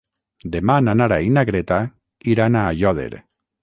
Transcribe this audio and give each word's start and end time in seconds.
Demà 0.55 0.77
na 0.85 0.95
Nara 1.03 1.21
i 1.27 1.31
na 1.37 1.45
Greta 1.53 1.81
iran 2.35 2.63
a 2.65 2.69
Aiòder. 2.75 3.11